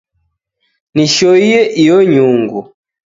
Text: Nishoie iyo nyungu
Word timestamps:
Nishoie 0.95 1.59
iyo 1.81 1.97
nyungu 2.11 2.59